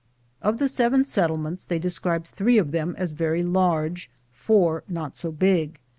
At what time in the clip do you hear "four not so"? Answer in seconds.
4.31-5.31